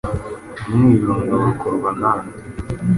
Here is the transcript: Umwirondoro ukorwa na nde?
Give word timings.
Umwirondoro 0.69 1.45
ukorwa 1.53 1.89
na 1.99 2.11
nde? 2.21 2.33